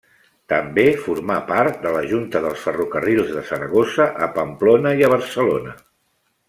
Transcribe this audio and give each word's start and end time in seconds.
També 0.51 0.85
formà 1.01 1.35
part 1.51 1.77
de 1.83 1.91
la 1.97 2.01
junta 2.13 2.41
dels 2.47 2.65
Ferrocarrils 2.69 3.29
de 3.37 3.47
Saragossa 3.51 4.09
a 4.29 4.33
Pamplona 4.39 4.99
i 5.03 5.07
a 5.11 5.15
Barcelona. 5.19 5.81